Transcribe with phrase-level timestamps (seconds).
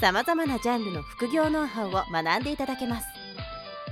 [0.00, 3.06] さまざまなジャンルの副業ノウハウを学んでいただけます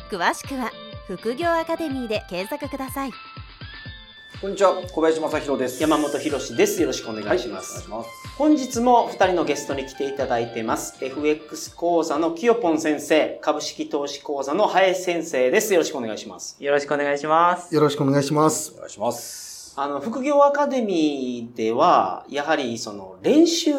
[0.08, 0.70] 詳しくは
[1.08, 3.12] 「副業アカデミー」で検索ください
[4.40, 5.80] こんにちは、小林正弘です。
[5.80, 6.80] 山本博です。
[6.82, 7.78] よろしくお願いします。
[7.78, 8.10] はい、ます。
[8.36, 11.02] 本日も2人のゲストに来ていただいてます。
[11.02, 15.72] FX 講座のきよぽん先生、株式投資講座の林先生です。
[15.72, 16.62] よろしくお願いします。
[16.62, 17.74] よろしくお願いします。
[17.74, 18.74] よろしくお願いします。
[18.74, 19.72] お願いします。
[19.74, 23.72] あの、副業アカデミーでは、やはりその練習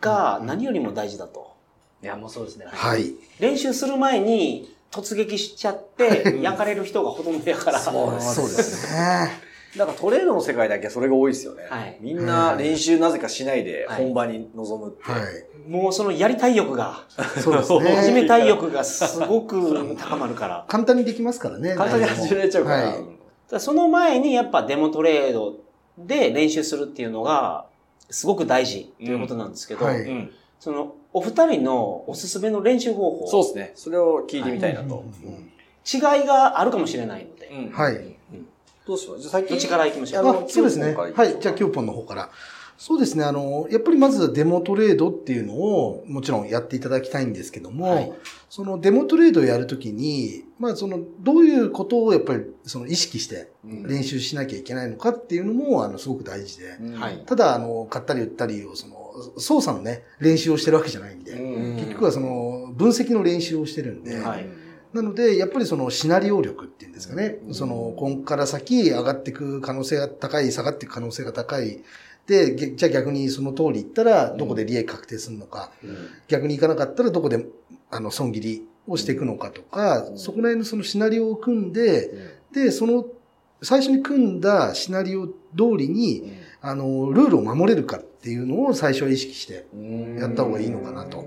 [0.00, 1.55] が何よりも大事だと。
[2.02, 2.66] いや、もうそうですね。
[2.68, 3.14] はい。
[3.40, 7.78] 練習する前に突撃しちゃって、 焼かれる人がほとんどやから。
[7.78, 9.46] そうそうですね。
[9.76, 11.64] なんかトレードの世界だけそれが多いですよね。
[11.68, 15.02] はいみんな練習なぜかしないで本番に臨むって。
[15.10, 15.70] はい。
[15.70, 17.04] もうそのやりたい欲が、
[17.42, 17.96] そうですね。
[17.96, 20.64] 始めたい欲がすごく高まるから。
[20.68, 21.74] 簡単にできますからね。
[21.74, 22.76] 簡単に始めちゃうから。
[22.76, 25.54] はいだからその前にやっぱデモトレード
[25.98, 27.66] で練習するっていうのが
[28.10, 30.32] すごく大事ということなんですけど、はいうん
[30.66, 33.72] そのお二人のおすすめの練習方法、そうですね。
[33.76, 35.04] それを聞いてみたいなと。
[35.22, 35.32] うん。
[35.32, 37.70] 違いがあるかもしれないので、うん。
[37.70, 38.16] はい。
[38.84, 40.28] どうしますじゃあっちから行きましょう？
[40.28, 40.92] あのあそうですね。
[40.92, 41.40] はい。
[41.40, 42.30] じゃあ、キューポンの方から。
[42.76, 43.22] そうですね。
[43.22, 48.12] あの、やっぱりまずデモトレードっていうのをもちろんやっていただきたいんですけども、はい。
[48.50, 53.82] そのデモトレードをやるときに、まあその、どういうことをやっぱりその意識してうん。
[53.86, 57.00] 練習しなきゃいけないのかっていうのも、あの、すごく大事で、うん。
[57.00, 57.22] はい。
[57.24, 59.05] ただ、あの、買ったり売ったりを、その、
[59.38, 61.76] 操作のね、練習をしてるわけじゃないんで、うん。
[61.76, 64.46] 結局はその、分析の練習をしてるんで、はい。
[64.92, 67.54] なので、やっぱりそのシナリオ力っていうんですかね、うん。
[67.54, 71.82] その、今から先上がっていく可能性が高い、下がっていく可能性が高い。
[72.26, 75.70] で、げじゃあ逆にその通りいったら、どこで利益確定するのか、
[76.28, 77.46] 逆にいかなかったらどこで、
[77.90, 80.18] あの、損切りをしていくのかとか、うん。
[80.18, 82.10] そこら辺のそのシナリオを組んで、
[82.52, 83.06] で、その、
[83.62, 85.32] 最初に組んだシナリオ通
[85.78, 91.24] りに、あの、ルールを守れるかっていうのを最初は意識してうんやった方がいいのかなと。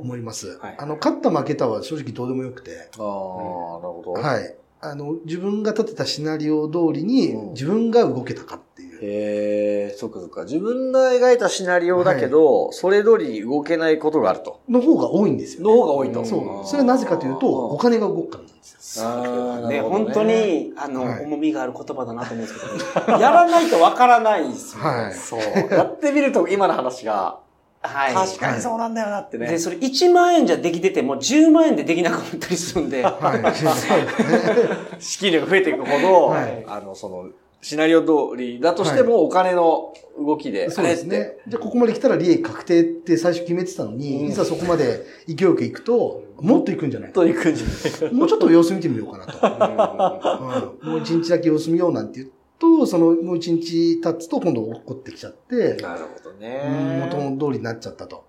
[0.00, 0.58] 思います。
[0.58, 4.12] はいあの、勝った負けたは正直どうでもよくて、ああ、なるほど。
[4.12, 4.56] はい。
[4.80, 8.60] あの、自分が立てたシナリオ通りにうん自分が動けたかっ。
[9.02, 10.44] へえ、そっかそっか。
[10.44, 14.60] 自分が描いたシナリオだけど、それ通りに動けないことがあると。
[14.68, 15.70] の方が多いんですよ、ね。
[15.70, 16.24] の方が多いと。
[16.24, 16.66] そう。
[16.66, 19.06] それはなぜかというと、お金が動くからなんですよ。
[19.06, 24.90] あーね、ね本当に、あの、はい重みがある言葉だなと思うんですけど、やらないとわからないですよね。
[24.90, 25.14] はい。
[25.14, 25.40] そう。
[25.70, 27.38] やってみると今の話が、
[27.82, 28.14] はい。
[28.14, 29.46] 確かにそうなんだよなってね。
[29.46, 35.00] で、それ1万円じゃできてても10万円でできなくなったりするんで、はい。
[35.00, 37.28] 資金量が増えていくほど、はいあの、その、
[37.62, 41.36] シナリオ通りだとしてもお金の動きで、そうですね。
[41.46, 47.12] じゃあ、ここまで来たら利益確定って最初決めてたのに、うんいざそこまで勢いよく行くと、もっと行くんじゃない？
[47.12, 48.16] と行くんじゃないか。
[48.16, 50.78] もうちょっと様子見てみようかなと。
[50.84, 57.08] うんもう一日だけ様子見ようなんて言うと、その、もう一日経つと今度起こってきちゃって、なるほどうんね。
[57.10, 58.24] 元の通りになっちゃったと。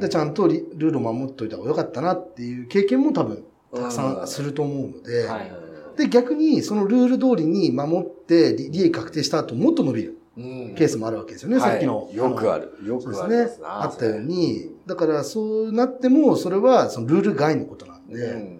[0.00, 3.44] で、ちゃんとリルールを守っといた方がよかったなっていう経験も多分
[3.74, 5.50] たくさんすると思うので、はい
[5.96, 12.06] で、逆にそのルール通りに守って利利益確定した後もっと伸びるうんケースもあるわけですよね、さっきの。
[12.06, 12.72] はいよくある。
[12.84, 18.58] よくですねあったように、だからそうなっても、それはそのルール外のことなんで、うん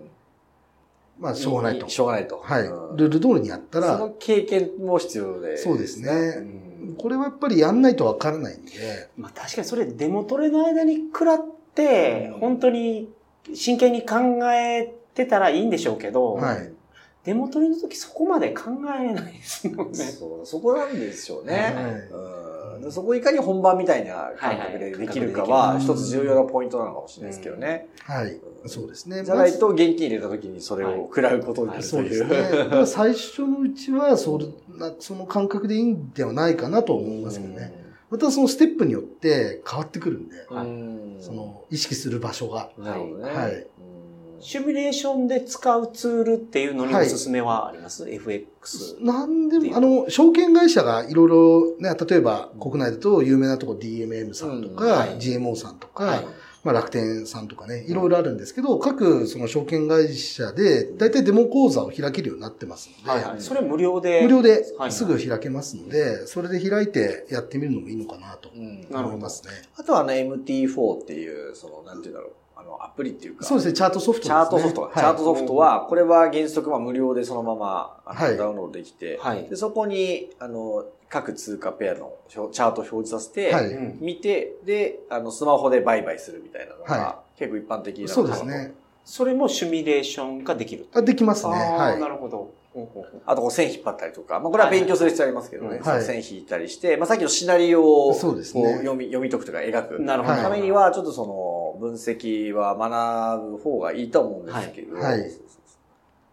[1.18, 1.88] まあしょうがないと。
[1.88, 2.38] しょうがないと。
[2.42, 2.62] はい。
[2.66, 5.56] うんルール通りにやったら、その経験も必要で。
[5.56, 8.72] そうですねうんこれはやっぱりやんないとわからないんで、
[9.16, 11.40] まあ確かにそれデモトレの間に食らっ
[11.74, 13.08] て、うん本当に
[13.54, 14.16] 真剣に考
[14.52, 16.72] えてたらいいんでしょうけど、はい。
[17.24, 19.94] デモトレの時そこまで考えないですもんね。
[19.94, 21.54] そうそこなんでしょうね。
[21.54, 21.84] はい
[22.36, 22.42] うん
[22.82, 27.88] でそこいかに本番みたいな感覚でできるかは一つ重要なポイントなのかもしれないですけどね。
[28.02, 28.40] はい。
[28.66, 29.24] そうですね。
[29.24, 32.86] じゃないと現金入れた時にそれを食らうことになるといそうですね。
[32.86, 34.40] 最初のうちはそ
[34.98, 37.72] その感覚でいいんではないかなと思いますけどね。
[38.10, 42.70] またそのステップによって変わってくるんで、うんその意識する場所が。
[42.76, 43.32] なるほどね。
[43.32, 43.91] はいうん
[44.42, 48.96] シミュレーションで使うツールっていうのにはいおすすめはあります、?FX。
[49.00, 56.26] なんでも、あの、証券会社がいろいろね、例えば国内だと有名なとこ DMM さんとか、うんはい GMO さんとか、はい
[56.64, 63.40] まあ楽天さんとかね、いろいろあるんですけど、各その証券会社で大体デモ講座を開けるようになってますので、はいはい。
[63.40, 64.22] それ無料で。
[64.22, 69.52] 無料ではいすぐ開けますので、それで開いてやってみるのもいいのかなとうんなるほど思いますね。
[69.76, 72.32] あとはね、MT4 っていう、その、なんていうんだろう。
[72.62, 73.44] の、アプリっていうか。
[73.44, 74.34] そうですね、チャートソフトですチね。
[74.34, 88.74] ャートソフトが、はいチャートソフトは、これは原則は無料でそのままあのはいダウンロードできて、はいでそこに、あの、各通貨ペアの表チャートを表示させて、はいうん見て、で、あの、スマホで売買するみたいなのが、は結構一般的なそうですね。
[89.04, 90.86] それもシミュレーションができる。
[90.94, 91.52] あできますね。
[91.54, 92.50] あーなはるほど。
[93.26, 100.34] あと線引っ張ったりとか、まあこれは勉強する必要ありますけどね、はい線引いたりして、まあさっきのシナリオをそうですねこう読み、読み解くとか描くなるほど。
[100.34, 101.32] はいためには、ちょっとその、
[101.82, 105.30] 分析は学ぶ方がいいと思うんですけど、はい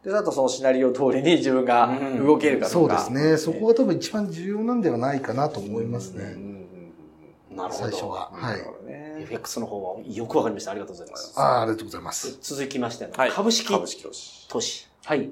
[0.04, 1.90] で、あとそのシナリオ通りに自分が
[2.24, 2.70] 動けるかい。
[2.70, 2.70] どか。
[2.70, 3.38] そううですね。
[3.38, 6.24] そこが多分一番重要なんではないかなと思いますね。
[6.24, 6.60] うん
[7.58, 7.92] なるほど。
[7.92, 8.32] 最初は。
[8.34, 8.42] うん。
[8.42, 8.60] はい。
[9.24, 10.72] FX の方はよくわかりました。
[10.72, 11.34] ありがとうございます。
[11.38, 12.38] ああ、ありがとうございます。
[12.42, 14.48] 続きまして、はい株式株式投資。
[14.48, 14.88] 投資。
[15.04, 15.30] はい。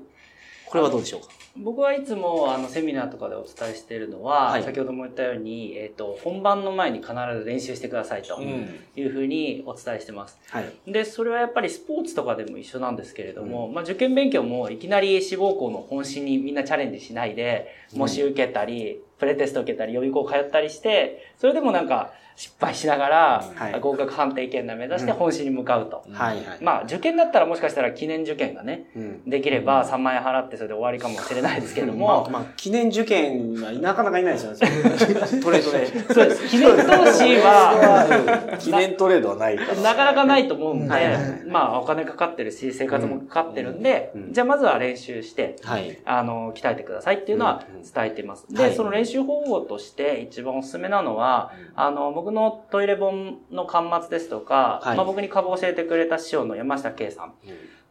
[0.66, 1.37] これはどうでしょうか？
[1.64, 10.38] 僕はいつもあのセミナーとかでお伝えしているのは、はい先ほども言ったように、えっ、と、本番の前に必ず練習してくださいというふうにお伝えしてます。
[10.50, 10.92] はい。
[10.92, 26.06] で、それはやっぱりスポーツとかでも一緒なんですけれども、まあ受験勉強もいきなり志望校の本心にみんなチャレンジしないで、模試受けたり、プレテスト受けたり、予備校通ったりして、それでもなんか失敗しながら、はい合格判定圏内目指して本心に向かうと。
[26.12, 26.58] はいはい。
[26.62, 34.58] まあ受験だったらもしかしたら記念受験がね、うんできれば3万円払ってそれで終わりかもしれないですけどまもあ、、まあ、記念受験はなかなかいないですよね。
[35.42, 36.14] トレードで。
[36.14, 36.48] そうです。
[36.48, 39.56] 記念投資は、 記念トレードはない。
[39.56, 41.18] なかなかないと思うんで、
[41.48, 45.98] まあお金かかってるし、生活もかかってるんで、うんじゃあまずは練習して、はい。
[46.06, 47.64] あの、鍛えてくださいっていうのは
[47.96, 48.46] 伝えています。
[48.54, 57.34] で、はいその練習方法として一番おすすめなのは、あの、僕のトイレ本の端末ですとか、はいまあ僕に株を教えてくれた師匠の山下圭さん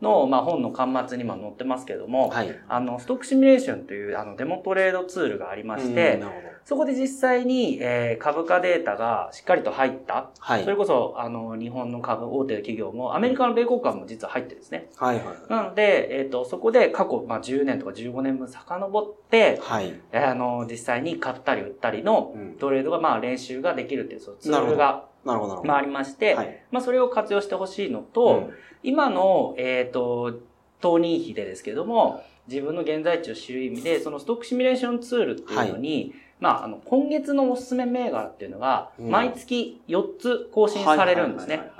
[0.01, 2.59] の、まあ本の端末にも載ってますけども、はい。
[2.69, 6.56] あの、ストックシミュレーションというあのデモトレードツールがありまして、うんなるほど。
[6.67, 10.65] そこで実際に、えー株価データがしっかりと入った、はい。
[10.65, 14.89] それこそ、あの、日本の株、大手企業も、アメリカの米国株も実は入ってるんですね。
[14.97, 15.25] はいはい。
[15.49, 19.95] なので、えっ、と、そこで過去、まあ、10年とか15年分遡って、はい。
[20.11, 25.63] えーあの、実際に買ったり売ったりのうんトレードが、まあ、練習ができるっていう、そのツールが、なるほど。
[25.63, 26.65] まあ、ありまして、はい。
[26.73, 28.51] まあ、それを活用してほしいのと、
[28.83, 30.41] 今の、えっ、と、
[30.81, 41.57] 当人比でですけども、自分の現在地を知る意味で、そのストックシミュレーションツールっていうのに、まあ、あの、今月のおすすめ銘柄っていうのが、うん毎月4つ更新されるんですね。
[41.57, 41.71] はい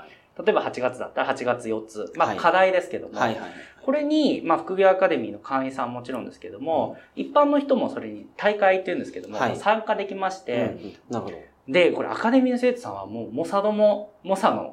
[0.45, 2.13] 例えば8月だったら8月4つ。
[2.15, 3.39] まあ、はい課題ですけども、はいはい。
[3.39, 3.49] はい
[3.87, 10.57] これに、まあ、副業アカデミーの会員さんもちろんですけども、一般の人もそれに大会っていうんですけども、はい参加できまして、う
[10.87, 11.37] んなるほど。
[11.69, 14.71] で、これアカデミーの生徒さんはもう、モサドも、モサの、うん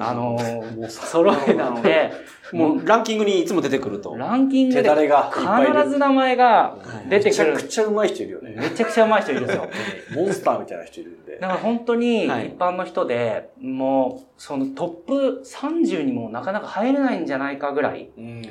[0.00, 2.10] あのー、揃えなので、
[2.52, 4.16] もうランキングにいつも出てくると。
[4.16, 4.82] ランキングで。
[4.82, 6.76] 必ず名前が
[7.08, 7.56] 出てめちゃくる。
[7.56, 8.56] くちゃうまい人いるよね。
[8.56, 9.68] めちゃくちゃ上手い人いるんですよ。
[10.16, 11.46] モンスターみたいな人いるんでだ。
[11.46, 18.10] から本当に一はい般の人で、もう、そのトップ30にもなかなか入れないんじゃないかぐらい。
[18.18, 18.42] うん。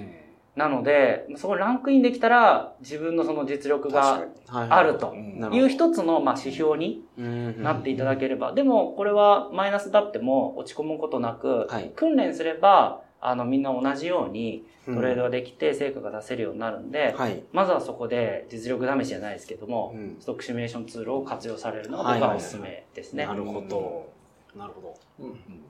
[0.60, 5.16] なので、そこランクインできたら、自分のその実力があると。
[5.16, 11.94] いう一つのまあ指標になっていただければ、でもこれはマイナスだっても落ち込むことなく、はい。
[11.96, 17.42] 訓練すれば、あのみんな同じようにうんトレードができて成果が出せるようになるんで、はい。
[17.54, 20.18] まずはそこで実力試しじゃないですけども、うん。
[20.20, 23.26] ストックシミュレーションツールを活用されるのが僕はおすすめですね。
[23.26, 24.10] なるほど。
[24.58, 24.94] なるほど。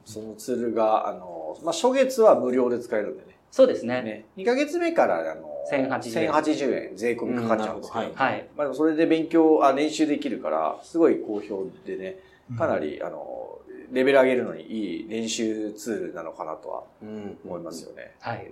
[0.03, 3.38] そのツールが、あの、まあ、初月は無料で使えるんでね。
[3.51, 4.01] そうですね。
[4.01, 4.25] ね。
[4.37, 8.13] 2ヶ月目から、あの、1080円1080円税込みかかっちゃうんですけど。
[8.13, 8.47] はい。
[8.55, 12.19] まあでもそれで勉強、あ、練習できるから、すごい好評でね、
[12.57, 13.59] かなり、あの、
[13.91, 18.15] レベル上げるのにいい練習ツールなのかなとはうん思いますよね。
[18.19, 18.51] はい。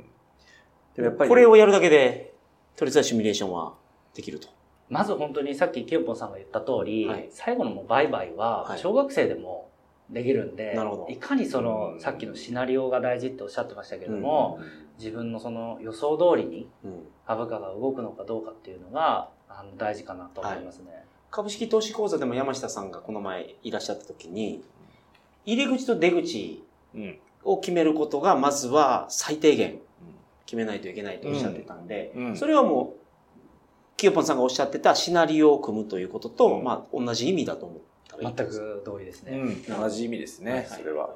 [0.96, 2.34] でもやっぱり、これをやるだけで、
[2.76, 3.74] とりあえずシミュレーションは
[4.16, 4.48] できると。
[4.90, 9.70] まず本当にさっきキヨポンさんが言った通り、はい最後のもう売買ははい小学生でも
[10.10, 10.78] できるんで、
[11.10, 12.00] いかにその、うん。
[12.00, 14.60] さっきのシナリオが大事っておっしゃってましたけども、
[14.98, 17.08] 自分のその予想通りにうん。
[17.26, 21.06] 株価が動くのかどうかっていうのがあの大事かなと思いますね。
[21.30, 24.64] 株式投資講座でも山下さんがこの前いらっしゃった時に、
[25.46, 26.64] 入り口と出口
[26.96, 27.20] うん。
[27.44, 29.80] を決めることが、まずは最低限
[30.46, 32.38] 決めないといけないとおっしゃってたんで、うん。
[32.38, 33.00] それはもう、
[33.96, 36.64] キヨポンさんがおっしゃってたシナリオを組むということと、うん。
[36.64, 37.88] まあ、同じ意味だと思ったらいい
[38.22, 39.38] 全く同意ですね。
[39.38, 39.82] うん。
[39.82, 41.10] 同じ意味ですね、はいそれは。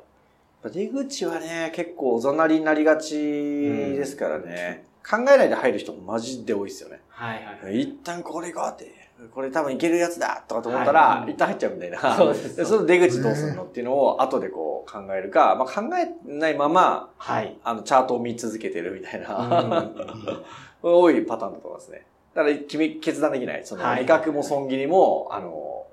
[0.72, 4.84] 出口はね、結構おざなりになりがちですからね。
[5.08, 7.02] 考えないで入る人もマジで多いですよね。
[7.10, 7.82] はいはい。
[7.82, 12.16] 一旦これがって、これ多分いけるやつだとかと思ったら、はい一旦入っちゃうみたいな。
[12.16, 17.58] そうですでその出口どうするのっていうのを後でこう考えるか、まあ、考えないまま、はい。
[17.64, 19.92] あの、チャートを見続けてるみたいうんな、
[20.84, 22.06] 多いパターンだと思いますね。
[22.36, 23.62] だから決め、決断できない。
[23.66, 25.86] その、はい味覚も損切りも、あの、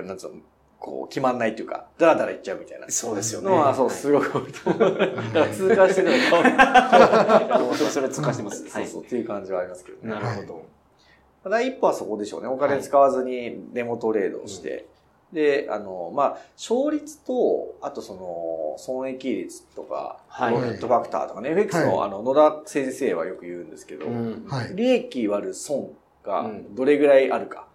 [0.00, 0.40] なんつうの、
[0.78, 2.88] こう、決まんないっていうか、ダラダラいっちゃうみたいな。
[2.88, 3.48] そうですよね。
[3.48, 4.98] のは、そう、はいすごく多いと思う。
[4.98, 6.42] だから通過してるの
[7.48, 8.68] が僕それ通過してます。
[8.68, 10.14] そうそう、っていう感じはありますけどね。
[10.14, 10.64] なるほど。
[11.50, 12.48] 第一歩はそこでしょうね。
[12.48, 14.86] お金使わずにデモトレードをして。
[15.32, 24.76] で、あの、まあ、勝率と、あとその、損益率とか、はいロットファクターとかね、FX の、はあの、野田先生はよく言うんですけど、うんはい。
[24.76, 27.66] 利益割る損がうんどれぐらいあるか。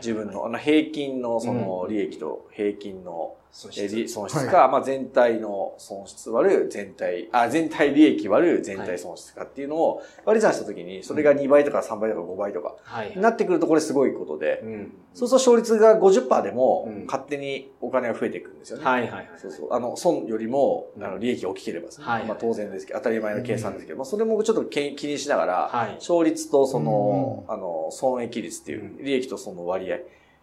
[0.00, 12.74] 自分の、あの、平均のその利益と平均のそえー利損失はか、まあ全体の損失割る全体、あ、全体利益割る全体損失かっていうのを割り算したときに、それが2倍とか3倍とか5倍とか、
[13.14, 14.92] なってくるとこれすごいことで、うん。
[15.14, 18.84] そうすると勝率が50%でもうん勝手にお金が増えていくんですよね。
[18.84, 19.28] はいはいはい。
[19.36, 19.72] そうそう。
[19.72, 25.94] あの、損よりも、うんあの、利益が大きければですね、はいまあ当然ですけど、当たり前の計算ですけど、まあそれもちょっとけ気にしながら、はい。
[25.94, 29.98] 勝率とその、あの、損益率っていうう、利益とその割合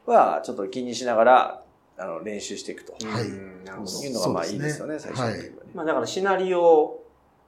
[0.05, 1.63] は、ちょっと気にしながら、
[2.01, 2.93] あの、練習していくと。
[2.93, 3.25] はい。
[3.25, 5.71] いうのがまあいいですよね、ね最初の時はね。
[5.75, 6.99] まあだからシナリオ、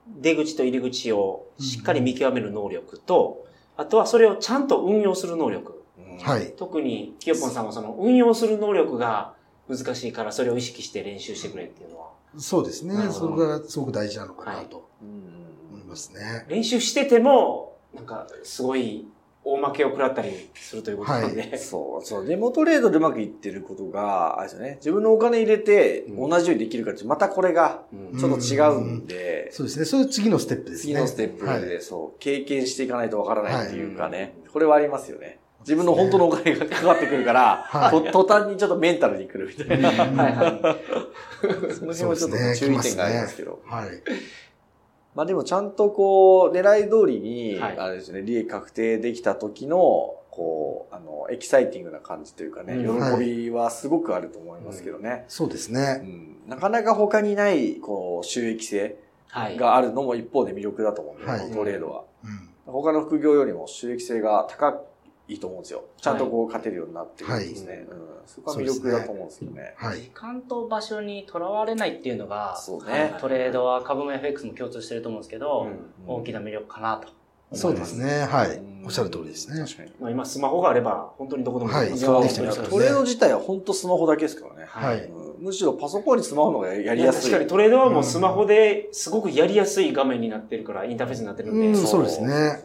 [0.06, 3.46] 出口と入り口をしっかり見極める能力と、
[3.76, 5.82] あとはそれをちゃんと運用する能力。
[5.98, 6.52] うんはい。
[6.56, 9.34] 特に、キヨポンさんはその運用する能力が
[9.68, 12.10] 難しいからそれを意識して練習してくれっていうのは。
[12.36, 16.46] そうですねそれがすごく大事なのかなとうん思いますね。
[16.48, 19.06] 練習してても、なんかすごい
[19.44, 21.56] 大負けを食らったりするということなんで。
[21.58, 22.26] そう、そう。
[22.26, 24.76] デモトレードでうまくいってることが、あれですよね。
[24.76, 29.84] 自分のお金入れてうん同じようにできるかって、またこれがうんちょっと違うんで、そうですね。
[29.84, 30.94] それ次のステップですね。
[30.94, 35.40] 次のステップはいで、そう、経験していかないとわからないっていうかね、これはありますよね。
[35.60, 39.88] 自分の本当のお金がかかってくるから、はいと途端にちょっとメンタルに来るみたいな。
[39.90, 41.74] はいはい。
[41.74, 43.60] その辺はちょっと注意点がありますけど。
[43.64, 43.88] はい。
[45.14, 55.24] まあでもちゃんとこう、狙い通りに、はいあれですね、利益確定できた時の、こう、あの、エキサイティングな感じというかね、うん喜びはすごくあると思いますけどね。
[55.28, 55.94] そうですうね。
[55.98, 58.96] んなかなか他にない、こう、収益性
[59.28, 59.56] はい。
[59.56, 62.04] があるのも一方で魅力だと思うんで、はいトレードは。
[62.24, 64.80] うん他の副業よりも収益性が高
[65.28, 65.84] いと思うんですよ。
[65.96, 67.86] ちゃんとこう、勝てるようになってくるんですね。
[67.90, 69.74] うんそこは魅力だと思うんですけどね。
[69.76, 70.10] はい時。
[70.14, 77.08] 間と場所にとらわれないっていうのが、そうねトレードは株も FX も共通してると思うんですけど、うん大きな魅力かなと。
[77.52, 78.22] そうですね。
[78.22, 78.84] はいうん。
[78.86, 79.62] おっしゃる通りですね。
[79.62, 79.92] 確かに。
[80.00, 84.64] まあ今スマホがあれば本当にどこでもできますはいよできてますからねトレード自体は本当スマホだけですからね。
[84.66, 85.04] はい。
[85.04, 87.30] うんむしろパソコンにスマホの方がやりやすい。
[87.30, 91.66] 確かにトレードはもうスマホですごくやりやすい画面になってるから、インターフェースになってるんで。
[91.66, 92.62] うんそうですね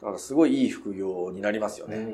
[0.00, 2.06] だからすごいいい副業になりますよね。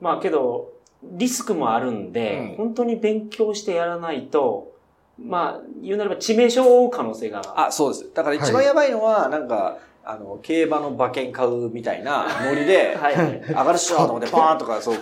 [0.00, 0.72] まあけど、
[1.02, 4.72] リスクもあるんで、うん本当に勉強してやらないと、
[5.18, 7.42] まあ、言うなれば致命傷を負う可能性が。
[7.66, 8.10] あ、そうです。
[8.14, 13.42] だから一番やばいのは、なんか、あの、競馬の馬券買うみたいなノリで、は いはい。
[13.48, 14.96] 上がるっしょと思って、パーンとか、そう、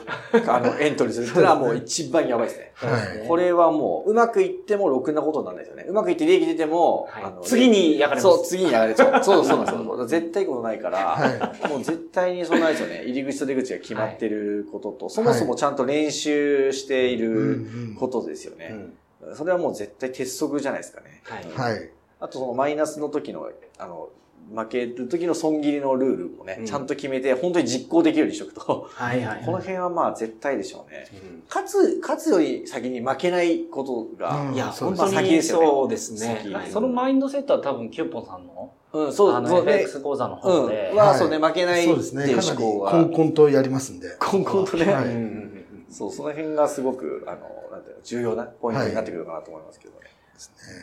[0.46, 2.72] あの、エントリーするっていうのはもう一番やばいですね。
[2.74, 2.88] は
[3.24, 3.28] い。
[3.28, 5.84] これはもう、うまくいってもろくなことにならないですよね。
[5.88, 8.22] うまくいって利益出ても、はいあの次に焼かれます。
[8.22, 9.22] そう、次にやられちゃう。
[9.24, 10.06] そうそうなんですよ。
[10.06, 13.02] 絶対いいことないから、はもう絶対にそんなですよね。
[13.04, 17.52] 入り口と出口が決まってることと、そもそもちゃんと練習しているう
[17.92, 18.68] んことですよね。
[18.70, 18.94] うん
[19.32, 21.22] それはもう絶対鉄則じゃないですかね。
[21.24, 21.72] はい。
[21.72, 21.90] はい。
[22.20, 24.10] あとそのマイナスの時の、あの、
[24.52, 29.42] 負ける時の損切りのルールもね、うんちゃんと決めて、本当に実行できるようにしとくと、はいはい。
[29.44, 31.06] この辺はまあ絶対でしょうね。
[31.12, 36.68] うん勝つ、勝つより先に負けないことが、うんいや、本当に先ですよねそうですね。
[36.70, 39.72] そのマインドセットは多分キューポンさんの、うん、そう、あのそうね。
[39.72, 40.98] FX 講座の方で、うん。
[40.98, 42.24] は、はいそうね、負けないってそうですね。
[42.24, 42.90] いうかなり思考が。
[42.92, 44.08] コンコンとやりますんで。
[44.18, 44.84] コンコンとね。
[44.86, 45.54] はい
[45.94, 47.38] そう、その辺がすごく、あの、
[47.70, 50.00] なんていうの、重要なポイントになってくるかなと思いますけどね。
[50.00, 50.14] です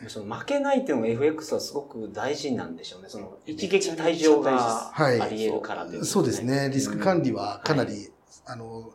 [0.02, 3.08] うんその負けないっていうのが FX はすごく大事なんでしょうね。
[3.08, 6.42] その一撃退場がはいあり得るからということそうです。
[6.42, 6.70] ね。
[6.72, 8.10] リスク管理はかなり、
[8.46, 8.92] あの、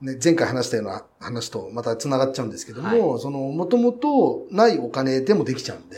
[0.00, 5.96] ね、前回話したような話とまた繋がっちゃうんですけども、はその、もともとないお金でもできちゃうんで、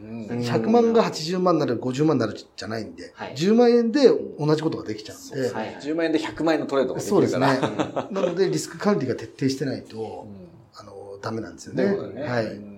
[0.00, 8.08] うんうん100万が80万になる、50万になるじゃないんで、はい10万円で同じことができちゃうんで、はいはい10万円で100万円のトレードができそうですねるから。
[8.12, 10.26] なので、リスク管理が徹底してないと、
[10.74, 11.84] あの、ダメなんですよね。
[11.84, 12.22] ね。
[12.22, 12.75] はい。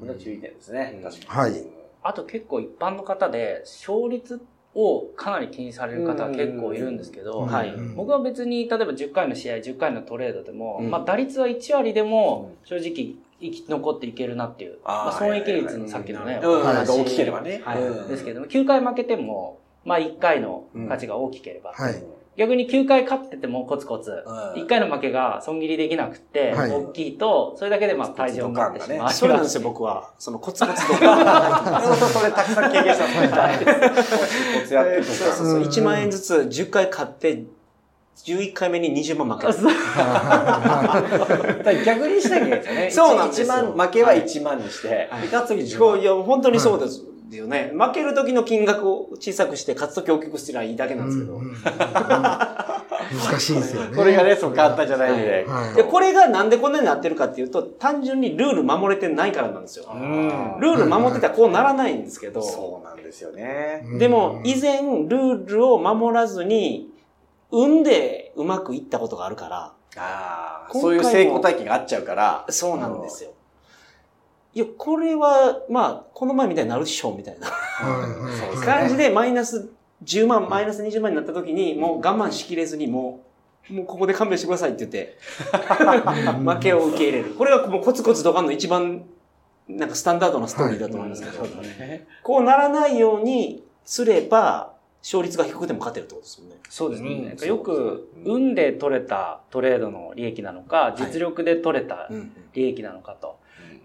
[0.00, 1.00] うんこれは注意点ですね。
[1.02, 1.52] 確かに。
[1.52, 1.66] はい。
[2.02, 4.40] あと結構一般の方で、勝率
[4.74, 7.46] をかなり気にされる方は結構いるんですけど、うん。
[7.46, 7.74] はい。
[7.74, 7.94] うん。
[7.96, 10.90] 僕は別に例えば10回の試合、10回のトレードでも、うん。
[10.90, 16.90] まあ打率は1割でも正直生き残っていけるなっていう、まあ、損益率のさっきのね、うん、お話。
[16.90, 17.60] 大きければね。
[17.64, 17.82] はい。
[17.82, 18.08] うん。
[18.08, 22.02] ですけども、9回負けても、まあ1回の価値が大きければ、はい。
[22.38, 29.06] 逆に9回勝っててもコツコツ、うん1回の負けが損切りできなくて、はい大きいと、それだけでまあ退場になってしまう。
[29.08, 30.12] あそうなんですよ、僕は。
[30.20, 31.82] そのコツコツとか。
[32.12, 33.04] それたくさん経験した。
[33.04, 33.10] コ
[34.02, 34.10] ツ
[34.60, 35.14] コツやってるとか。
[35.14, 35.62] そうそうそう。
[35.62, 37.42] 1万円ずつ10回買って、
[38.24, 39.54] 11回目に20万負ける。
[39.64, 41.02] だか
[41.64, 42.90] ら逆にしなきゃいけないですよね。
[42.90, 45.88] そうなんですよ1万、負けは1万にして、はいで勝つ時10万。
[45.90, 47.02] そういや、本当にそうです
[47.36, 47.72] よね。
[47.74, 51.34] 負ける時の金額を小さくして、勝つ時大きくすればいいだけなんですけど。
[51.34, 51.54] うんうんうん
[53.10, 53.96] 難しいですよね。
[53.96, 55.44] これがね、そう簡単じゃないんで。
[55.48, 59.86] はいで、これがなんでこんなになってるかっていうと、単純にルール守れてないからなんですよ。
[59.92, 63.84] うんルール守ってたらこうならないんですけど、そうなんですよね。
[63.86, 66.90] うんでも、以前、ルールを守らずに、
[67.50, 72.44] 運でうまくいったことがあるから、ああ、そういう成功体験があっちゃうから。
[72.50, 73.30] そうなんですよ。
[74.54, 79.70] いや、これは、まあ、この前みたいになるでしょう、みたいなはいはいそうですね感じで、マイナス
[80.04, 83.24] 10万、マイナス20万になった時に、もう我慢しきれずに、も
[83.70, 85.18] う、もうここで勘弁してくださいって言って、
[86.44, 87.34] 負けを受け入れる。
[87.34, 89.04] これがもうコツコツドカンの一番、
[89.68, 92.06] なんかスタンダードなストーリーだと思いますけど、そうだね。
[92.22, 96.56] こうならないようにすれば、勝率が低くても勝てるってことですもんね。
[96.68, 97.36] そうですね。
[97.40, 102.32] うんよく、運で取れたトレードの利益なのか、い実力で取れたうん。
[102.54, 103.37] 利益なのかと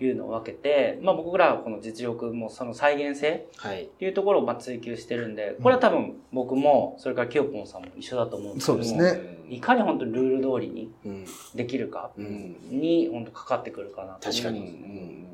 [0.06, 3.84] いうのを分けて、まあ僕らはこの実力もその再現性はい。
[3.84, 9.38] っていうところをまあ追求してるんで、これは多分僕も、それからキヨポンさんも一緒だと思うんですけども、そうですね。
[9.50, 11.26] いかに本当にルール通りにうん。
[11.56, 12.56] できるかうん。
[12.70, 15.26] に本当かかってくるかなと思います確かにね。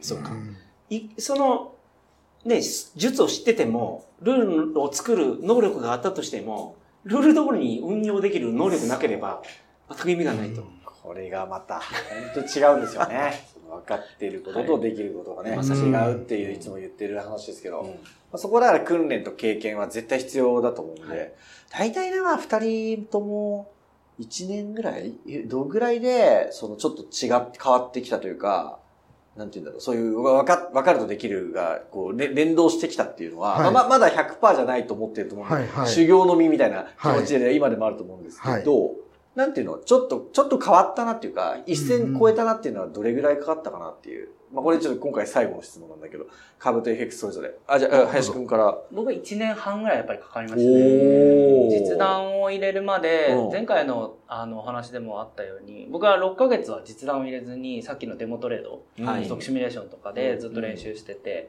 [0.00, 0.30] そうか。
[0.30, 0.56] うん
[0.90, 1.74] い、その、
[2.44, 9.42] ね、術を知ってても、ルールを作る能力があったとしても、ルール通りに運用できる能力なければ、
[9.88, 10.64] 全く意味がないと。
[10.84, 11.84] これがまた、本
[12.34, 13.32] 当違うんですよね。
[13.70, 17.88] 分かっていることとできることがね、はい違うっていういつも言ってる話ですけど、うん。
[17.88, 17.94] ま
[18.34, 21.32] あそこだから訓練と経験は絶対必要だと思うんで、はい。
[21.70, 23.70] 大体ね、まあ二人とも
[24.20, 28.78] 1年ぐらいえどぐらいで、そのちょっと違って変わってきたというか、
[29.36, 33.72] なんて言うんだろう、そういうわか分かるとできるが、こう、れ連動してきたっていうのは、はい。
[33.72, 35.88] まあまだ100%じゃないと思ってると思うんで、はいはい。
[35.88, 38.94] 修行の身みたいな気持ちで今でもあると思うんですけど、
[39.40, 44.28] なんていうの、ちょっと、ちょっと変わったなっていうか、一線超えたなっていうのはどれぐらいかかったかなっていう。
[44.52, 46.26] まあこれちょっと今回最後の質問なんだけど、
[46.58, 47.54] 株と FX それぞれ。
[47.66, 48.76] あ、じゃあ、林くんから。
[48.90, 50.80] 僕は1年半ぐらいやっぱりかかりましたおね。
[50.80, 51.90] ー。
[51.90, 59.24] 実弾を入れるまでうん、前回のあのお話でもあったように、僕は6ヶ月は実弾を入れずに、さっきのデモトレード、はい。
[59.24, 61.48] ストックシミュレーションとかでずっと練習してて、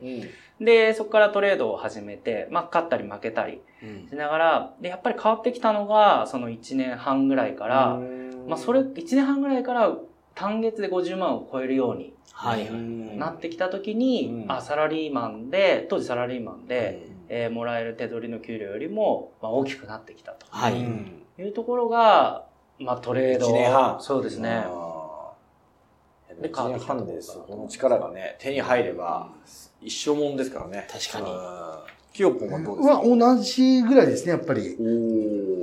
[0.59, 0.65] うん。
[0.65, 4.07] で、そこからトレードを始めて、まあ、勝ったり負けたりうん。
[4.09, 7.99] しながら、で、やっぱり変わってきたのが、その1年半ぐらいから、
[8.47, 9.95] まあ、それ、1年半ぐらいから
[10.35, 12.13] 単月で50万を超えるように。
[13.19, 20.73] なってきた時に、うんあ、サラリーマンで、当時サラリーマンで、えーもらえる手取りの給料よりも、まあ、大きくなってきたとはい。
[20.73, 22.45] うんいうところが、
[22.79, 23.45] まあ、トレード。
[23.47, 24.65] 一年半そうですね。
[26.41, 29.29] で一年半でそこの力がね、手に入れば、
[29.81, 30.87] 一生もんですからね。
[30.91, 31.41] 確かにうん。
[32.13, 32.95] キヨポンはどうですか？
[32.99, 33.03] は
[33.35, 34.75] 同じぐらいですね、やっぱり。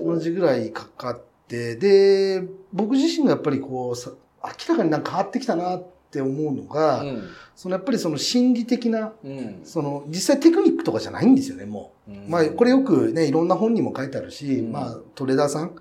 [0.04, 4.10] お同じぐらいかかって、で、僕自身がやっぱりこう、さ
[4.44, 7.28] 明らかになんか変わってきたなって思うのが、うん。
[7.54, 9.60] そのやっぱりその心理的な、うん。
[9.64, 12.12] その実際テクニックとかじゃないんですよね、もう。
[12.28, 15.74] まあこれよくね、いろんな本にも書いてあるし、うんまあトレーダーさん、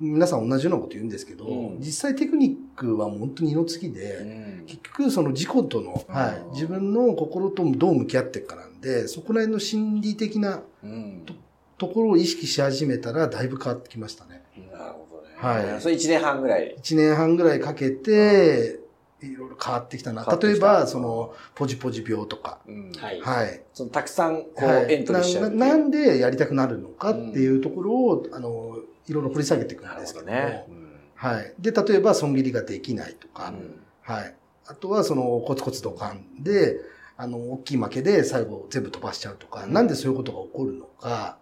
[0.00, 11.22] 皆さん同じようなこと言うんですけど、うん実際テクニックは本当に二の次で、うん結局その自己との、はうんい、自分の心とどう向き合っていくかなんで、そこら辺の心理的なうん。
[11.78, 14.41] ところを意識し始めたらだいぶ変わってきましたね。
[15.42, 16.76] はいそれ1年半ぐらい。
[16.78, 18.80] 1年半ぐらいかけて、
[19.20, 20.24] いろいろ変わってきたな。
[20.40, 22.58] 例えば、その、ポジポジ病とか。
[22.66, 23.20] うんはい。
[23.20, 23.62] はい。
[23.72, 25.50] そのたくさん、こう、はいエントリーしちゃう。
[25.50, 30.32] なななんでやりたくなるのかっていうところを、あの、いろいろ掘り下げていくんですけども。
[30.32, 30.66] ほどね。
[31.14, 31.54] はい。
[31.58, 34.34] で、例えば、損切りができないとか、うんはい。
[34.66, 36.76] あとは、その、コツコツドカンで、
[37.16, 41.38] あの、大きい負けで最後全部飛ばしちゃうとか、なんでそういうことが起こるのか、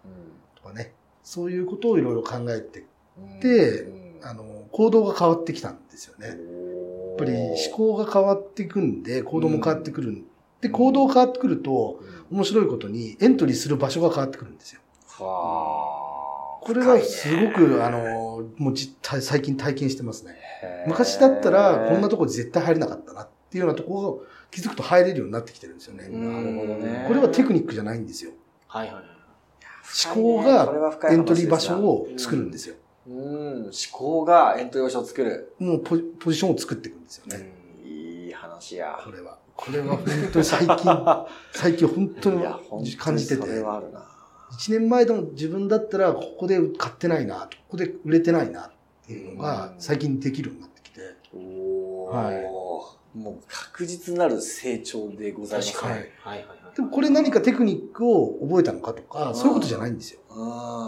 [0.55, 0.93] とかね。
[1.23, 2.85] そういうことをいろいろ考えて、
[4.23, 6.27] あの、行動が変わってきたんですよね。
[6.27, 6.43] やっや
[7.17, 10.25] ぱり思考が変わっていくんで、行動も変わってくるん
[10.61, 11.99] で、行動が変わってくると、
[12.31, 14.81] 面白いことにエントリーする場所が変わってくるんですよ。
[15.19, 16.65] はあ。
[16.65, 20.35] これがすごく、あの、もう実体、最近体験してますね。
[20.87, 26.07] 昔だったら、こんなとこ絶対入れなかったなっていうようなところを気づくと入れるようになってきてるんですよね。
[26.07, 27.05] なるほどね。
[27.07, 28.31] これはテクニックじゃないんですよ。
[28.67, 29.03] はいはいはい。
[30.05, 32.75] 思考がエントリー場所を作るんですよ。
[33.11, 35.53] うん、思考がエントリーを作る。
[35.59, 37.51] もうポジポジションを作っていくんですよね。
[37.83, 38.99] いい話や。
[39.03, 39.37] これは。
[39.55, 41.15] これは本当に最近、
[41.53, 43.41] 最近本当に当感じてて。
[43.41, 43.99] にそれはあるな。
[44.53, 48.71] 1年前の自分だったら、ここで買ってないな、ここで売れてないなっ
[49.05, 51.01] ていうのが最近できるようになってきて。
[51.33, 52.60] おはい
[53.15, 55.73] もう確実なる成長でございますね。
[55.73, 55.93] 確かに。
[55.93, 56.75] はいはいはい。
[56.75, 60.21] でもこれ何かテクニックを覚えたのかとか、そういうことじゃないんですよ。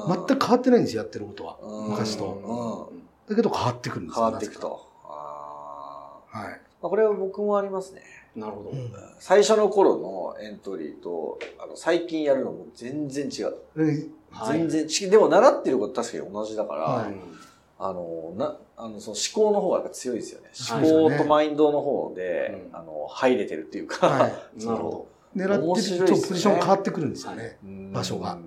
[0.07, 1.57] 全く変わってないんですよ、やってることは。
[1.89, 2.91] 昔と。
[3.27, 4.23] だけど変わってくるんですよ。
[4.23, 4.88] 変わっていくと。
[5.03, 6.62] はい。
[6.81, 8.01] これは僕もありますね。
[8.36, 8.71] なるほど。
[9.19, 13.55] 最初の頃のエントリーと、あの、最近やるのも全然違う。
[14.47, 15.09] 全然違う。
[15.12, 17.12] でも習ってること確かに同じだから、
[17.86, 20.50] あの、な、あの、その思考の方が強いですよね。
[20.72, 25.08] 思考とマインドの方で、あの、入れてるっていうか、 なるほど。
[25.36, 27.58] 狙ってるとポジション変わってくるんですよね。
[27.91, 28.38] 場所が。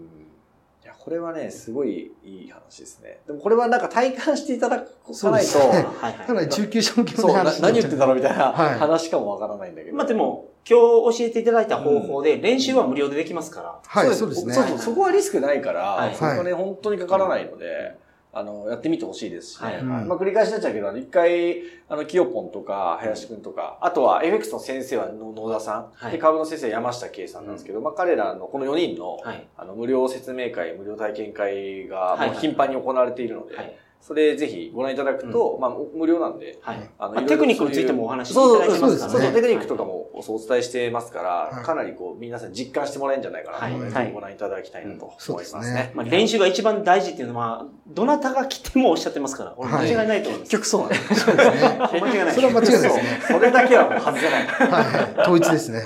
[1.06, 3.20] これはね、すごいいい話ですね。
[3.28, 4.84] でもこれはなんか体感していただか
[5.30, 5.58] ないと、
[6.26, 9.96] かなり中級者向けの話何言ってんだろうみたいな話かもわからないんだけど。
[9.96, 10.80] まあでも、今
[11.12, 13.78] 日教えていただいた方法で練習は無料でできますから。
[13.86, 14.52] はい、そうですね。
[14.52, 17.96] そうそう、そこはリスクないから、そこはね、本当にかからないので、
[18.38, 33.74] あの、やってみてほしいですし、ね、はい、まあ繰り返しになっちゃうけど、一回、あの、キヨポンとか、林くんとか、あとは FX の先生は野田さん、はい、で、株の先生山下圭さんなんですけど、まあ彼らのこの4人の、はい、あの、無料説明会、無料体験会が、もう頻繁に行われているので、はい。
[34.02, 38.98] それぜひご覧いただくと、うん、まあ無料なんで、はい、あの、テクニックについてもお話しいただきますからね。
[38.98, 45.92] そうそう、テクニックとかもお伝えしてますから、かなりこう、皆さん実感してもらえるんじゃないかなと、はい、ご覧いただきたいなと思いますね。
[45.94, 50.50] まあ、練習が一番大事っていうのは、どなたが来てもおっしゃってますから、間違いないと思います。
[50.50, 51.14] 結局そうなんです。
[51.20, 51.78] そうですね。
[51.78, 52.32] 間違いない。
[52.32, 53.20] それは間違いないですね。
[53.28, 54.46] それだけはもう外せない。
[54.46, 55.20] はい。
[55.20, 55.82] 統一ですね。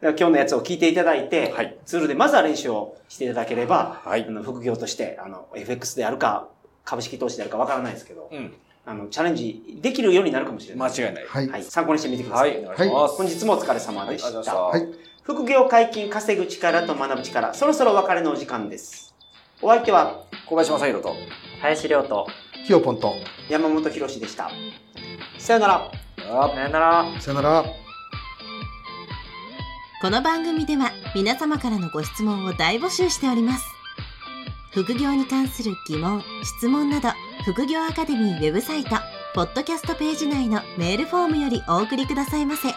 [0.00, 6.48] 今日のやつを聞いていただいて、はい、ツールでまずは練習をしていただければ、はい、あの副業として、あの、FX であるか、
[6.84, 8.54] 株式投資であるかわからないですけど、うん、
[8.88, 10.90] あの、チャレンジできるようになるかもしれない。
[10.90, 11.26] 間違いない。
[11.26, 11.48] はい。
[11.48, 12.52] はい、参考にしてみてください。
[12.52, 13.16] はい、お願いします。
[13.16, 14.54] 本日もお疲れ様でした。
[14.54, 14.88] はい。
[15.22, 19.14] 副業解禁稼ぐ力と学ぶ力、そろそろお別れのお時間です。
[19.60, 21.14] お相手は、小林正宏と、
[21.60, 22.28] 林亮と、
[22.64, 23.12] ひよぽんと、
[23.50, 24.50] 山本博史でした。
[25.38, 25.90] さよなら。
[26.16, 27.20] さよなら。
[27.20, 27.64] さよなら。
[30.00, 33.66] この番組では皆様からのご質問を大募集しております。
[34.72, 37.08] 副業に関する疑問、質問など、
[37.44, 38.90] 副業アカデミーウェブサイト、
[39.34, 42.68] ポッドキャストページ内のメールフォームよりお送りくださいませ。